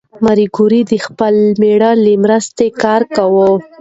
ماري 0.23 0.47
کوري 0.55 0.81
د 0.91 0.93
خپل 1.05 1.33
مېړه 1.61 1.91
له 2.03 2.13
مرسته 2.23 2.63
کار 2.83 3.01
کاوه. 3.15 3.49